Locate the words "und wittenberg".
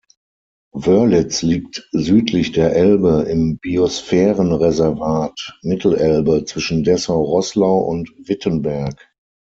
7.81-8.95